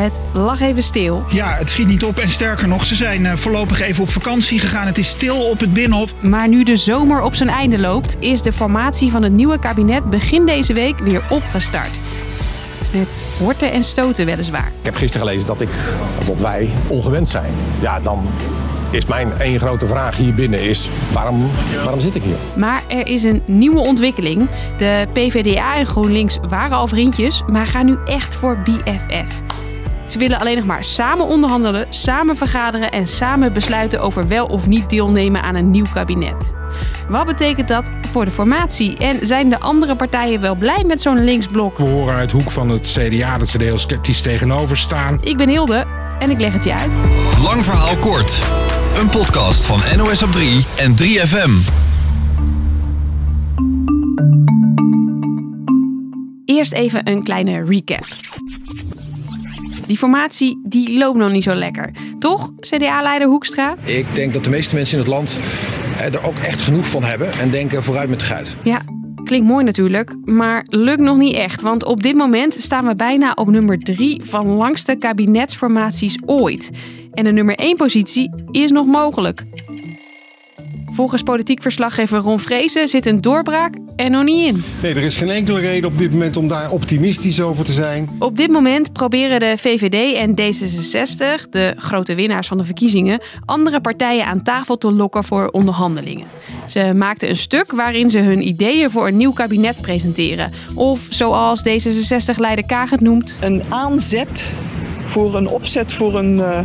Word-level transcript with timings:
Het 0.00 0.20
lag 0.32 0.60
even 0.60 0.82
stil. 0.82 1.24
Ja, 1.28 1.54
het 1.54 1.70
schiet 1.70 1.86
niet 1.86 2.04
op 2.04 2.18
en 2.18 2.30
sterker 2.30 2.68
nog, 2.68 2.84
ze 2.84 2.94
zijn 2.94 3.26
eh, 3.26 3.36
voorlopig 3.36 3.80
even 3.80 4.02
op 4.02 4.08
vakantie 4.08 4.58
gegaan. 4.60 4.86
Het 4.86 4.98
is 4.98 5.08
stil 5.08 5.48
op 5.48 5.60
het 5.60 5.72
Binnenhof. 5.72 6.14
Maar 6.20 6.48
nu 6.48 6.64
de 6.64 6.76
zomer 6.76 7.22
op 7.22 7.34
zijn 7.34 7.48
einde 7.48 7.78
loopt, 7.78 8.16
is 8.18 8.42
de 8.42 8.52
formatie 8.52 9.10
van 9.10 9.22
het 9.22 9.32
nieuwe 9.32 9.58
kabinet 9.58 10.10
begin 10.10 10.46
deze 10.46 10.72
week 10.72 10.98
weer 10.98 11.22
opgestart. 11.28 12.00
Met 12.92 13.16
horten 13.38 13.72
en 13.72 13.82
stoten 13.82 14.26
weliswaar. 14.26 14.66
Ik 14.66 14.84
heb 14.84 14.94
gisteren 14.94 15.26
gelezen 15.26 15.46
dat, 15.46 15.60
ik, 15.60 15.68
dat 16.24 16.40
wij 16.40 16.70
ongewend 16.86 17.28
zijn. 17.28 17.52
Ja, 17.80 18.00
dan 18.00 18.26
is 18.90 19.06
mijn 19.06 19.32
één 19.38 19.58
grote 19.58 19.86
vraag 19.86 20.16
hier 20.16 20.34
binnen 20.34 20.60
is 20.60 20.88
waarom, 21.12 21.50
waarom 21.82 22.00
zit 22.00 22.14
ik 22.14 22.22
hier? 22.22 22.36
Maar 22.56 22.82
er 22.88 23.06
is 23.06 23.22
een 23.22 23.42
nieuwe 23.46 23.80
ontwikkeling. 23.80 24.48
De 24.78 25.06
PvdA 25.12 25.76
en 25.76 25.86
GroenLinks 25.86 26.38
waren 26.48 26.76
al 26.76 26.86
vriendjes, 26.86 27.42
maar 27.46 27.66
gaan 27.66 27.86
nu 27.86 27.96
echt 28.04 28.34
voor 28.34 28.58
BFF. 28.58 29.42
Ze 30.10 30.18
willen 30.18 30.38
alleen 30.38 30.56
nog 30.56 30.64
maar 30.64 30.84
samen 30.84 31.26
onderhandelen, 31.26 31.86
samen 31.90 32.36
vergaderen 32.36 32.90
en 32.90 33.06
samen 33.06 33.52
besluiten 33.52 34.00
over 34.00 34.28
wel 34.28 34.46
of 34.46 34.66
niet 34.66 34.90
deelnemen 34.90 35.42
aan 35.42 35.54
een 35.54 35.70
nieuw 35.70 35.86
kabinet. 35.94 36.54
Wat 37.08 37.26
betekent 37.26 37.68
dat 37.68 37.90
voor 38.12 38.24
de 38.24 38.30
formatie? 38.30 38.96
En 38.96 39.26
zijn 39.26 39.48
de 39.48 39.60
andere 39.60 39.96
partijen 39.96 40.40
wel 40.40 40.54
blij 40.54 40.84
met 40.84 41.02
zo'n 41.02 41.24
linksblok? 41.24 41.78
We 41.78 41.84
horen 41.84 42.14
uit 42.14 42.32
hoek 42.32 42.50
van 42.50 42.68
het 42.68 42.98
CDA 42.98 43.38
dat 43.38 43.48
ze 43.48 43.58
er 43.58 43.64
heel 43.64 43.78
sceptisch 43.78 44.22
tegenover 44.22 44.76
staan. 44.76 45.18
Ik 45.22 45.36
ben 45.36 45.48
Hilde 45.48 45.84
en 46.18 46.30
ik 46.30 46.40
leg 46.40 46.52
het 46.52 46.64
je 46.64 46.74
uit. 46.74 46.92
Lang 47.42 47.64
verhaal 47.64 47.96
kort. 47.96 48.40
Een 48.94 49.10
podcast 49.10 49.64
van 49.64 49.80
NOS 49.96 50.22
op 50.22 50.32
3 50.32 50.64
en 50.76 50.94
3FM. 51.02 51.50
Eerst 56.44 56.72
even 56.72 57.10
een 57.10 57.22
kleine 57.22 57.64
recap. 57.64 58.04
Die 59.90 59.98
formatie 59.98 60.60
die 60.62 60.98
loopt 60.98 61.18
nog 61.18 61.30
niet 61.30 61.42
zo 61.42 61.54
lekker. 61.54 61.90
Toch, 62.18 62.50
CDA-leider 62.60 63.28
Hoekstra? 63.28 63.76
Ik 63.84 64.06
denk 64.12 64.32
dat 64.32 64.44
de 64.44 64.50
meeste 64.50 64.74
mensen 64.74 64.94
in 64.98 65.04
het 65.04 65.12
land 65.12 65.40
er 66.12 66.24
ook 66.24 66.38
echt 66.38 66.60
genoeg 66.60 66.86
van 66.86 67.04
hebben 67.04 67.32
en 67.32 67.50
denken 67.50 67.82
vooruit 67.82 68.08
met 68.08 68.18
de 68.18 68.24
guit. 68.24 68.56
Ja, 68.62 68.82
klinkt 69.24 69.46
mooi 69.46 69.64
natuurlijk, 69.64 70.16
maar 70.24 70.64
lukt 70.68 71.00
nog 71.00 71.16
niet 71.16 71.34
echt. 71.34 71.62
Want 71.62 71.84
op 71.84 72.02
dit 72.02 72.14
moment 72.14 72.54
staan 72.54 72.86
we 72.86 72.94
bijna 72.94 73.32
op 73.34 73.48
nummer 73.48 73.78
3 73.78 74.22
van 74.24 74.46
langste 74.46 74.94
kabinetsformaties 74.94 76.18
ooit. 76.26 76.70
En 77.12 77.24
de 77.24 77.32
nummer 77.32 77.54
1 77.54 77.76
positie 77.76 78.30
is 78.50 78.70
nog 78.70 78.86
mogelijk. 78.86 79.44
Volgens 80.92 81.22
politiek 81.22 81.62
verslaggever 81.62 82.18
Ron 82.18 82.40
Vrezen 82.40 82.88
zit 82.88 83.06
een 83.06 83.20
doorbraak 83.20 83.74
er 83.96 84.10
nog 84.10 84.24
niet 84.24 84.54
in. 84.54 84.64
Nee, 84.82 84.94
er 84.94 85.02
is 85.02 85.16
geen 85.16 85.30
enkele 85.30 85.60
reden 85.60 85.90
op 85.90 85.98
dit 85.98 86.12
moment 86.12 86.36
om 86.36 86.48
daar 86.48 86.70
optimistisch 86.70 87.40
over 87.40 87.64
te 87.64 87.72
zijn. 87.72 88.08
Op 88.18 88.36
dit 88.36 88.50
moment 88.50 88.92
proberen 88.92 89.40
de 89.40 89.54
VVD 89.56 90.16
en 90.16 90.30
D66, 90.30 91.48
de 91.50 91.74
grote 91.76 92.14
winnaars 92.14 92.48
van 92.48 92.58
de 92.58 92.64
verkiezingen, 92.64 93.20
andere 93.44 93.80
partijen 93.80 94.26
aan 94.26 94.42
tafel 94.42 94.78
te 94.78 94.92
lokken 94.92 95.24
voor 95.24 95.48
onderhandelingen. 95.48 96.26
Ze 96.66 96.92
maakten 96.94 97.28
een 97.28 97.36
stuk 97.36 97.72
waarin 97.72 98.10
ze 98.10 98.18
hun 98.18 98.46
ideeën 98.46 98.90
voor 98.90 99.08
een 99.08 99.16
nieuw 99.16 99.32
kabinet 99.32 99.80
presenteren. 99.80 100.52
Of 100.74 101.06
zoals 101.10 101.62
D66-leider 101.68 102.66
Kaag 102.66 102.90
het 102.90 103.00
noemt. 103.00 103.36
Een 103.40 103.62
aanzet 103.68 104.52
voor 105.06 105.34
een 105.34 105.48
opzet 105.48 105.92
voor 105.92 106.18
een, 106.18 106.34
uh, 106.34 106.58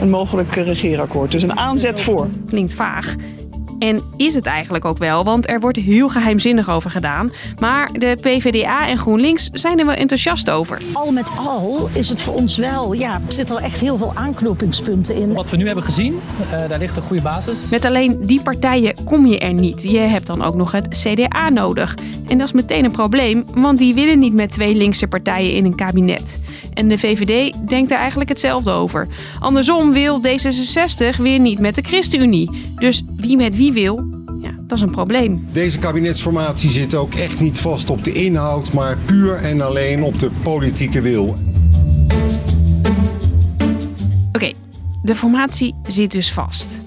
een 0.00 0.10
mogelijk 0.10 0.54
regeerakkoord. 0.54 1.32
Dus 1.32 1.42
een 1.42 1.58
aanzet 1.58 2.00
voor. 2.00 2.28
Klinkt 2.46 2.74
vaag. 2.74 3.16
En 3.80 4.00
is 4.16 4.34
het 4.34 4.46
eigenlijk 4.46 4.84
ook 4.84 4.98
wel, 4.98 5.24
want 5.24 5.48
er 5.48 5.60
wordt 5.60 5.76
heel 5.76 6.08
geheimzinnig 6.08 6.70
over 6.70 6.90
gedaan. 6.90 7.30
Maar 7.58 7.88
de 7.92 8.16
PvdA 8.20 8.88
en 8.88 8.98
GroenLinks 8.98 9.48
zijn 9.52 9.78
er 9.78 9.86
wel 9.86 9.94
enthousiast 9.94 10.50
over. 10.50 10.78
Al 10.92 11.12
met 11.12 11.30
al 11.36 11.88
is 11.92 12.08
het 12.08 12.22
voor 12.22 12.34
ons 12.34 12.56
wel, 12.56 12.92
ja, 12.92 13.20
zitten 13.28 13.56
er 13.56 13.62
echt 13.62 13.80
heel 13.80 13.98
veel 13.98 14.12
aanknopingspunten 14.14 15.14
in. 15.14 15.32
Wat 15.32 15.50
we 15.50 15.56
nu 15.56 15.66
hebben 15.66 15.84
gezien, 15.84 16.20
uh, 16.52 16.68
daar 16.68 16.78
ligt 16.78 16.96
een 16.96 17.02
goede 17.02 17.22
basis. 17.22 17.68
Met 17.68 17.84
alleen 17.84 18.18
die 18.20 18.42
partijen 18.42 19.04
kom 19.04 19.26
je 19.26 19.38
er 19.38 19.52
niet. 19.52 19.82
Je 19.82 19.98
hebt 19.98 20.26
dan 20.26 20.42
ook 20.44 20.54
nog 20.54 20.72
het 20.72 20.88
CDA 20.88 21.48
nodig. 21.48 21.94
En 22.30 22.38
dat 22.38 22.46
is 22.46 22.52
meteen 22.52 22.84
een 22.84 22.90
probleem, 22.90 23.44
want 23.54 23.78
die 23.78 23.94
willen 23.94 24.18
niet 24.18 24.34
met 24.34 24.50
twee 24.50 24.74
linkse 24.74 25.06
partijen 25.06 25.54
in 25.54 25.64
een 25.64 25.74
kabinet. 25.74 26.40
En 26.74 26.88
de 26.88 26.98
VVD 26.98 27.54
denkt 27.68 27.90
er 27.90 27.96
eigenlijk 27.96 28.30
hetzelfde 28.30 28.70
over. 28.70 29.08
Andersom 29.38 29.92
wil 29.92 30.20
D66 30.26 31.16
weer 31.16 31.38
niet 31.38 31.58
met 31.58 31.74
de 31.74 31.82
ChristenUnie. 31.82 32.50
Dus 32.74 33.02
wie 33.16 33.36
met 33.36 33.56
wie 33.56 33.72
wil, 33.72 34.08
ja, 34.40 34.50
dat 34.60 34.78
is 34.78 34.84
een 34.84 34.90
probleem. 34.90 35.46
Deze 35.52 35.78
kabinetsformatie 35.78 36.70
zit 36.70 36.94
ook 36.94 37.14
echt 37.14 37.40
niet 37.40 37.58
vast 37.58 37.90
op 37.90 38.04
de 38.04 38.12
inhoud, 38.12 38.72
maar 38.72 38.98
puur 39.04 39.34
en 39.36 39.60
alleen 39.60 40.02
op 40.02 40.18
de 40.18 40.30
politieke 40.42 41.00
wil. 41.00 41.36
Oké, 44.32 44.52
de 45.02 45.16
formatie 45.16 45.74
zit 45.86 46.12
dus 46.12 46.32
vast. 46.32 46.79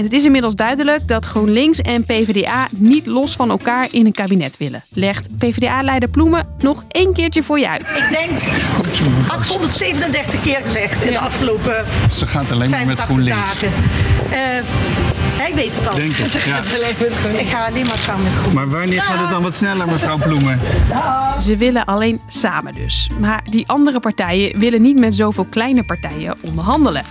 En 0.00 0.06
het 0.06 0.14
is 0.14 0.24
inmiddels 0.24 0.54
duidelijk 0.54 1.08
dat 1.08 1.26
GroenLinks 1.26 1.78
en 1.80 2.04
PvdA 2.04 2.68
niet 2.70 3.06
los 3.06 3.36
van 3.36 3.50
elkaar 3.50 3.88
in 3.90 4.06
een 4.06 4.12
kabinet 4.12 4.56
willen. 4.56 4.82
Legt 4.88 5.38
PvdA-leider 5.38 6.08
Ploemen 6.08 6.54
nog 6.58 6.84
één 6.88 7.12
keertje 7.12 7.42
voor 7.42 7.58
je 7.58 7.68
uit. 7.68 7.80
Ik 7.80 8.06
denk 8.10 8.30
837 9.28 10.42
keer 10.42 10.60
gezegd 10.62 11.02
in 11.02 11.10
de 11.12 11.18
afgelopen 11.18 11.84
Ze 12.10 12.26
gaat 12.26 12.52
alleen 12.52 12.70
maar 12.70 12.86
met 12.86 13.00
GroenLinks. 13.00 13.38
dagen. 13.38 13.68
Uh, 13.68 14.34
hij 15.40 15.54
weet 15.54 15.76
het 15.76 15.88
al. 15.88 15.94
Denk 15.94 16.12
het, 16.12 16.30
Ze 16.30 16.48
ja. 16.48 16.54
gaat 16.62 16.74
alleen 16.74 16.94
met 16.98 17.16
GroenLinks. 17.16 17.50
Ik 17.50 17.56
ga 17.56 17.66
alleen 17.66 17.86
maar 17.86 17.98
gaan 17.98 18.22
met 18.22 18.32
GroenLinks. 18.32 18.54
Maar 18.54 18.68
wanneer 18.80 19.02
gaat 19.02 19.18
het 19.18 19.30
dan 19.30 19.42
wat 19.42 19.54
sneller, 19.54 19.86
mevrouw 19.86 20.18
Ploemen? 20.18 20.60
Ze 21.40 21.56
willen 21.56 21.84
alleen 21.84 22.20
samen 22.26 22.74
dus. 22.74 23.10
Maar 23.18 23.42
die 23.50 23.68
andere 23.68 24.00
partijen 24.00 24.58
willen 24.58 24.82
niet 24.82 24.98
met 24.98 25.14
zoveel 25.14 25.46
kleine 25.50 25.82
partijen 25.82 26.36
onderhandelen. 26.40 27.04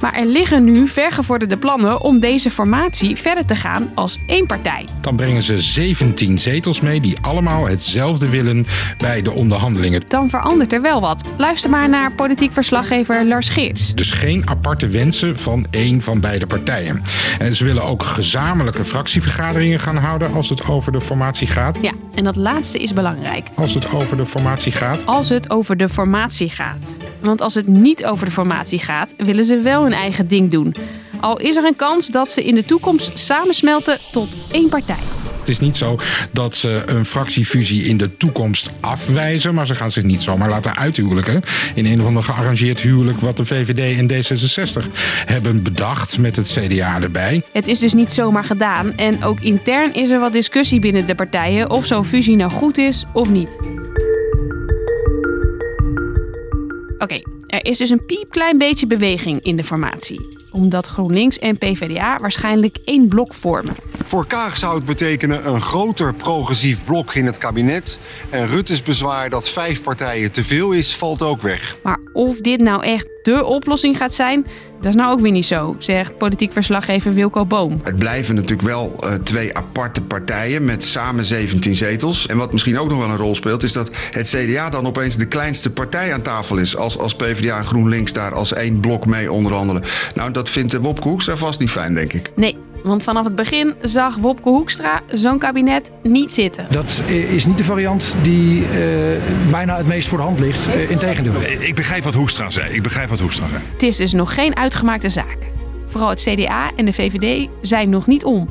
Maar 0.00 0.14
er 0.14 0.26
liggen 0.26 0.64
nu 0.64 0.88
vergevorderde 0.88 1.56
plannen 1.56 2.00
om 2.00 2.20
deze 2.20 2.50
formatie 2.50 3.16
verder 3.16 3.44
te 3.44 3.54
gaan 3.54 3.90
als 3.94 4.18
één 4.26 4.46
partij. 4.46 4.84
Dan 5.00 5.16
brengen 5.16 5.42
ze 5.42 5.60
17 5.60 6.38
zetels 6.38 6.80
mee 6.80 7.00
die 7.00 7.16
allemaal 7.20 7.68
hetzelfde 7.68 8.28
willen 8.28 8.66
bij 8.98 9.22
de 9.22 9.32
onderhandelingen. 9.32 10.02
Dan 10.08 10.30
verandert 10.30 10.72
er 10.72 10.82
wel 10.82 11.00
wat. 11.00 11.24
Luister 11.36 11.70
maar 11.70 11.88
naar 11.88 12.12
politiek 12.12 12.52
verslaggever 12.52 13.26
Lars 13.26 13.48
Geers. 13.48 13.94
Dus 13.94 14.12
geen 14.12 14.48
aparte 14.48 14.88
wensen 14.88 15.38
van 15.38 15.66
één 15.70 16.02
van 16.02 16.20
beide 16.20 16.46
partijen. 16.46 17.02
En 17.38 17.54
ze 17.54 17.64
willen 17.64 17.84
ook 17.84 18.02
gezamenlijke 18.02 18.84
fractievergaderingen 18.84 19.80
gaan 19.80 19.96
houden 19.96 20.32
als 20.32 20.48
het 20.48 20.68
over 20.68 20.92
de 20.92 21.00
formatie 21.00 21.46
gaat. 21.46 21.78
Ja, 21.82 21.92
en 22.14 22.24
dat 22.24 22.36
laatste 22.36 22.78
is 22.78 22.92
belangrijk. 22.92 23.48
Als 23.54 23.74
het 23.74 23.92
over 23.92 24.16
de 24.16 24.26
formatie 24.26 24.72
gaat. 24.72 25.06
Als 25.06 25.28
het 25.28 25.50
over 25.50 25.76
de 25.76 25.88
formatie 25.88 26.50
gaat. 26.50 26.96
Want 27.20 27.40
als 27.40 27.54
het 27.54 27.66
niet 27.66 28.04
over 28.04 28.24
de 28.24 28.32
formatie 28.32 28.78
gaat, 28.78 29.12
willen 29.16 29.44
ze 29.44 29.60
wel 29.60 29.82
hun 29.82 29.92
eigen 29.92 30.28
ding 30.28 30.50
doen. 30.50 30.74
Al 31.20 31.38
is 31.38 31.56
er 31.56 31.64
een 31.64 31.76
kans 31.76 32.06
dat 32.06 32.30
ze 32.30 32.44
in 32.44 32.54
de 32.54 32.64
toekomst 32.64 33.18
samensmelten 33.18 33.98
tot 34.12 34.28
één 34.50 34.68
partij. 34.68 34.98
Het 35.40 35.48
is 35.48 35.60
niet 35.60 35.76
zo 35.76 35.98
dat 36.30 36.54
ze 36.54 36.82
een 36.86 37.04
fractiefusie 37.04 37.82
in 37.82 37.96
de 37.96 38.16
toekomst 38.16 38.70
afwijzen, 38.80 39.54
maar 39.54 39.66
ze 39.66 39.74
gaan 39.74 39.90
zich 39.90 40.02
niet 40.02 40.22
zomaar 40.22 40.48
laten 40.48 40.76
uithuwelijken 40.76 41.42
in 41.74 41.86
een 41.86 42.00
of 42.00 42.06
ander 42.06 42.22
gearrangeerd 42.22 42.80
huwelijk 42.80 43.20
wat 43.20 43.36
de 43.36 43.44
VVD 43.44 43.98
en 43.98 44.10
D66 44.12 44.86
hebben 45.26 45.62
bedacht 45.62 46.18
met 46.18 46.36
het 46.36 46.58
CDA 46.58 47.02
erbij. 47.02 47.42
Het 47.52 47.66
is 47.66 47.78
dus 47.78 47.92
niet 47.92 48.12
zomaar 48.12 48.44
gedaan 48.44 48.96
en 48.96 49.24
ook 49.24 49.40
intern 49.40 49.94
is 49.94 50.10
er 50.10 50.20
wat 50.20 50.32
discussie 50.32 50.80
binnen 50.80 51.06
de 51.06 51.14
partijen 51.14 51.70
of 51.70 51.86
zo'n 51.86 52.04
fusie 52.04 52.36
nou 52.36 52.50
goed 52.50 52.78
is 52.78 53.04
of 53.12 53.30
niet. 53.30 53.58
Oké, 57.00 57.22
er 57.46 57.64
is 57.64 57.78
dus 57.78 57.90
een 57.90 58.04
piepklein 58.06 58.58
beetje 58.58 58.86
beweging 58.86 59.42
in 59.42 59.56
de 59.56 59.64
formatie. 59.64 60.38
Omdat 60.52 60.86
GroenLinks 60.86 61.38
en 61.38 61.58
PvdA 61.58 62.18
waarschijnlijk 62.20 62.78
één 62.84 63.08
blok 63.08 63.34
vormen. 63.34 63.74
Voor 64.04 64.26
Kaag 64.26 64.56
zou 64.56 64.74
het 64.74 64.84
betekenen 64.84 65.46
een 65.46 65.60
groter 65.60 66.14
progressief 66.14 66.84
blok 66.84 67.14
in 67.14 67.26
het 67.26 67.38
kabinet. 67.38 67.98
En 68.30 68.46
Rutte's 68.46 68.82
bezwaar 68.82 69.30
dat 69.30 69.48
vijf 69.48 69.82
partijen 69.82 70.32
te 70.32 70.44
veel 70.44 70.72
is, 70.72 70.96
valt 70.96 71.22
ook 71.22 71.42
weg. 71.42 71.76
Maar 71.82 71.98
of 72.12 72.40
dit 72.40 72.60
nou 72.60 72.84
echt 72.84 73.08
dé 73.22 73.40
oplossing 73.40 73.96
gaat 73.96 74.14
zijn, 74.14 74.46
dat 74.80 74.88
is 74.88 74.94
nou 74.94 75.12
ook 75.12 75.20
weer 75.20 75.32
niet 75.32 75.46
zo, 75.46 75.76
zegt 75.78 76.18
politiek 76.18 76.52
verslaggever 76.52 77.14
Wilco 77.14 77.46
Boom. 77.46 77.80
Het 77.82 77.98
blijven 77.98 78.34
natuurlijk 78.34 78.62
wel 78.62 78.96
uh, 79.04 79.12
twee 79.12 79.56
aparte 79.56 80.02
partijen 80.02 80.64
met 80.64 80.84
samen 80.84 81.24
17 81.24 81.76
zetels. 81.76 82.26
En 82.26 82.36
wat 82.36 82.52
misschien 82.52 82.78
ook 82.78 82.88
nog 82.88 82.98
wel 82.98 83.08
een 83.08 83.16
rol 83.16 83.34
speelt, 83.34 83.62
is 83.62 83.72
dat 83.72 83.90
het 84.10 84.28
CDA 84.28 84.68
dan 84.68 84.86
opeens 84.86 85.16
de 85.16 85.26
kleinste 85.26 85.70
partij 85.70 86.12
aan 86.12 86.22
tafel 86.22 86.56
is. 86.56 86.76
Als, 86.76 86.98
als 86.98 87.14
PvdA 87.14 87.58
en 87.58 87.64
GroenLinks 87.64 88.12
daar 88.12 88.34
als 88.34 88.52
één 88.52 88.80
blok 88.80 89.06
mee 89.06 89.32
onderhandelen. 89.32 89.82
Nou, 90.14 90.30
dat 90.30 90.48
vindt 90.48 90.70
de 90.70 90.80
Wopke 90.80 91.08
Hoekstra 91.08 91.36
vast 91.36 91.60
niet 91.60 91.70
fijn, 91.70 91.94
denk 91.94 92.12
ik. 92.12 92.30
Nee, 92.36 92.56
want 92.82 93.04
vanaf 93.04 93.24
het 93.24 93.34
begin 93.34 93.74
zag 93.82 94.16
Wopke 94.16 94.48
Hoekstra 94.48 95.00
zo'n 95.12 95.38
kabinet 95.38 95.90
niet 96.02 96.32
zitten. 96.32 96.66
Dat 96.70 97.02
is 97.06 97.46
niet 97.46 97.56
de 97.56 97.64
variant 97.64 98.16
die 98.22 98.60
uh, 98.60 98.66
bijna 99.50 99.76
het 99.76 99.86
meest 99.86 100.08
voor 100.08 100.18
de 100.18 100.24
hand 100.24 100.40
ligt. 100.40 100.68
Uh, 100.68 100.90
Integendeel. 100.90 101.42
Ik 101.42 101.74
begrijp 101.74 102.04
wat 102.04 102.14
Hoekstra 102.14 102.50
zei. 102.50 102.74
Ik 102.74 102.82
begrijp 102.82 103.08
wat 103.08 103.20
Hoekstra 103.20 103.48
zei. 103.48 103.62
Het 103.72 103.82
is 103.82 103.96
dus 103.96 104.12
nog 104.12 104.34
geen 104.34 104.56
uitgemaakte 104.56 105.08
zaak. 105.08 105.38
Vooral 105.86 106.08
het 106.08 106.20
CDA 106.20 106.70
en 106.76 106.84
de 106.84 106.92
VVD 106.92 107.48
zijn 107.60 107.90
nog 107.90 108.06
niet 108.06 108.24
om. 108.24 108.48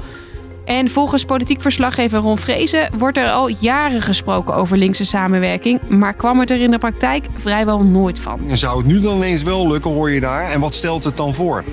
En 0.66 0.90
volgens 0.90 1.26
politiek 1.26 1.62
verslaggever 1.62 2.20
Ron 2.20 2.38
Vrezen 2.38 2.92
wordt 2.98 3.18
er 3.18 3.30
al 3.30 3.48
jaren 3.48 4.02
gesproken 4.02 4.56
over 4.56 4.78
linkse 4.78 5.06
samenwerking, 5.06 5.80
maar 5.88 6.14
kwam 6.14 6.40
het 6.40 6.52
er 6.52 6.62
in 6.62 6.72
de 6.72 6.78
praktijk 6.78 7.26
vrijwel 7.36 7.84
nooit 7.84 8.20
van. 8.20 8.40
En 8.48 8.58
zou 8.58 8.78
het 8.78 8.88
nu 8.88 9.02
dan 9.02 9.16
ineens 9.16 9.44
wel 9.44 9.68
lukken, 9.68 9.92
hoor 9.92 10.12
je 10.12 10.20
daar? 10.20 10.50
En 10.50 10.60
wat 10.60 10.74
stelt 10.74 11.04
het 11.04 11.18
dan 11.18 11.34
voor? 11.34 11.64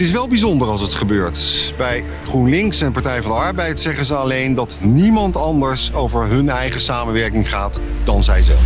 Het 0.00 0.08
is 0.08 0.14
wel 0.14 0.28
bijzonder 0.28 0.68
als 0.68 0.80
het 0.80 0.94
gebeurt. 0.94 1.72
Bij 1.76 2.04
GroenLinks 2.26 2.80
en 2.80 2.92
Partij 2.92 3.22
van 3.22 3.30
de 3.30 3.36
Arbeid 3.36 3.80
zeggen 3.80 4.04
ze 4.04 4.14
alleen 4.14 4.54
dat 4.54 4.78
niemand 4.80 5.36
anders 5.36 5.94
over 5.94 6.26
hun 6.26 6.48
eigen 6.48 6.80
samenwerking 6.80 7.50
gaat 7.50 7.80
dan 8.04 8.22
zijzelf. 8.22 8.60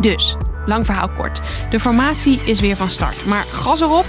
Dus, 0.00 0.36
lang 0.66 0.86
verhaal 0.86 1.08
kort. 1.08 1.40
De 1.70 1.80
formatie 1.80 2.40
is 2.44 2.60
weer 2.60 2.76
van 2.76 2.90
start, 2.90 3.24
maar 3.26 3.44
gas 3.50 3.80
erop? 3.80 4.04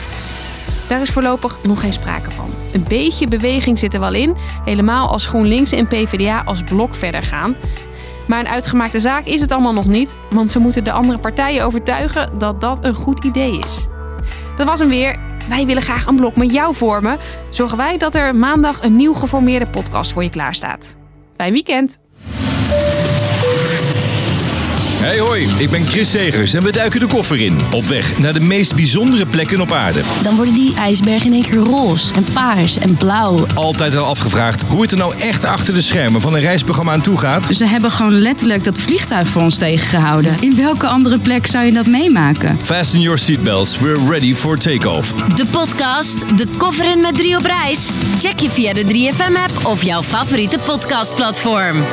Daar 0.87 1.01
is 1.01 1.09
voorlopig 1.09 1.57
nog 1.63 1.79
geen 1.79 1.93
sprake 1.93 2.31
van. 2.31 2.49
Een 2.71 2.85
beetje 2.87 3.27
beweging 3.27 3.79
zit 3.79 3.93
er 3.93 3.99
wel 3.99 4.13
in, 4.13 4.35
helemaal 4.65 5.07
als 5.07 5.25
GroenLinks 5.25 5.71
en 5.71 5.87
PvdA 5.87 6.41
als 6.45 6.63
blok 6.63 6.95
verder 6.95 7.23
gaan. 7.23 7.55
Maar 8.27 8.39
een 8.39 8.47
uitgemaakte 8.47 8.99
zaak 8.99 9.25
is 9.25 9.41
het 9.41 9.51
allemaal 9.51 9.73
nog 9.73 9.87
niet, 9.87 10.17
want 10.29 10.51
ze 10.51 10.59
moeten 10.59 10.83
de 10.83 10.91
andere 10.91 11.19
partijen 11.19 11.65
overtuigen 11.65 12.37
dat 12.37 12.61
dat 12.61 12.79
een 12.81 12.95
goed 12.95 13.23
idee 13.23 13.59
is. 13.59 13.87
Dat 14.57 14.67
was 14.67 14.79
hem 14.79 14.89
weer. 14.89 15.19
Wij 15.49 15.65
willen 15.65 15.81
graag 15.81 16.05
een 16.05 16.15
blok 16.15 16.35
met 16.35 16.53
jou 16.53 16.75
vormen. 16.75 17.17
Zorgen 17.49 17.77
wij 17.77 17.97
dat 17.97 18.15
er 18.15 18.35
maandag 18.35 18.83
een 18.83 18.95
nieuw 18.95 19.13
geformeerde 19.13 19.67
podcast 19.67 20.13
voor 20.13 20.23
je 20.23 20.29
klaarstaat. 20.29 20.97
Fijn 21.35 21.53
weekend! 21.53 21.99
Hey 25.03 25.19
hoi, 25.19 25.47
ik 25.57 25.69
ben 25.69 25.85
Chris 25.85 26.09
Segers 26.09 26.53
en 26.53 26.63
we 26.63 26.71
duiken 26.71 26.99
de 26.99 27.07
koffer 27.07 27.41
in. 27.41 27.59
Op 27.71 27.85
weg 27.85 28.17
naar 28.17 28.33
de 28.33 28.39
meest 28.39 28.75
bijzondere 28.75 29.25
plekken 29.25 29.61
op 29.61 29.71
aarde. 29.71 30.01
Dan 30.21 30.35
worden 30.35 30.53
die 30.53 30.75
ijsbergen 30.75 31.25
in 31.25 31.33
één 31.33 31.43
keer 31.43 31.57
roze 31.57 32.13
en 32.13 32.25
paars 32.33 32.77
en 32.77 32.97
blauw. 32.97 33.45
Altijd 33.53 33.95
al 33.95 34.05
afgevraagd 34.05 34.61
hoe 34.61 34.81
het 34.81 34.91
er 34.91 34.97
nou 34.97 35.15
echt 35.17 35.45
achter 35.45 35.73
de 35.73 35.81
schermen 35.81 36.21
van 36.21 36.33
een 36.33 36.41
reisprogramma 36.41 36.91
aan 36.91 37.01
toe 37.01 37.17
gaat. 37.17 37.43
Ze 37.43 37.65
hebben 37.65 37.91
gewoon 37.91 38.19
letterlijk 38.19 38.63
dat 38.63 38.79
vliegtuig 38.79 39.27
voor 39.27 39.41
ons 39.41 39.57
tegengehouden. 39.57 40.35
In 40.39 40.55
welke 40.55 40.87
andere 40.87 41.19
plek 41.19 41.47
zou 41.47 41.65
je 41.65 41.71
dat 41.71 41.87
meemaken? 41.87 42.59
Fasten 42.63 43.01
your 43.01 43.17
seatbelts, 43.17 43.79
we're 43.79 44.09
ready 44.09 44.35
for 44.35 44.57
takeoff. 44.57 45.13
De 45.13 45.45
podcast 45.45 46.37
De 46.37 46.47
Koffer 46.57 46.91
in 46.91 47.01
met 47.01 47.15
drie 47.15 47.37
op 47.37 47.45
reis. 47.45 47.91
Check 48.19 48.39
je 48.39 48.49
via 48.49 48.73
de 48.73 48.83
3FM-app 48.83 49.65
of 49.65 49.83
jouw 49.83 50.03
favoriete 50.03 50.57
podcastplatform. 50.65 51.83